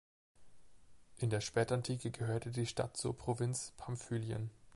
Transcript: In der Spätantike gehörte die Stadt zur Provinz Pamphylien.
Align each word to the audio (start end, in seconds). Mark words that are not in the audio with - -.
In 1.17 1.29
der 1.29 1.41
Spätantike 1.41 2.09
gehörte 2.09 2.49
die 2.49 2.65
Stadt 2.65 2.97
zur 2.97 3.15
Provinz 3.15 3.71
Pamphylien. 3.77 4.49